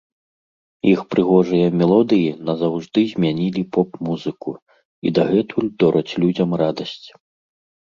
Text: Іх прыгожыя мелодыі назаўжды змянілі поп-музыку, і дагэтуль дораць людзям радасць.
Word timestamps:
Іх 0.91 0.99
прыгожыя 1.11 1.67
мелодыі 1.81 2.29
назаўжды 2.47 2.99
змянілі 3.11 3.63
поп-музыку, 3.79 4.49
і 5.05 5.15
дагэтуль 5.21 5.73
дораць 5.87 6.05
людзям 6.27 6.49
радасць. 6.65 7.07